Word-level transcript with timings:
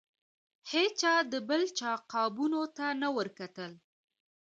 هیچا 0.71 1.13
به 1.21 1.29
د 1.31 1.33
بل 1.49 1.61
چا 1.77 1.91
قابونو 2.13 2.61
ته 2.77 2.85
نه 3.01 3.09
ورکتل. 3.17 3.71